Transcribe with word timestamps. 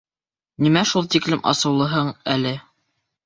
Нимә 0.67 0.81
шул 0.91 1.09
тиклем 1.15 1.45
асыулыһың 1.53 2.11
әле? 2.37 2.57